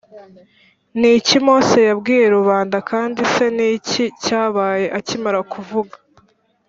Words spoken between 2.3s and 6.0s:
rubanda kandi se ni iki cyabaye akimara kuvuga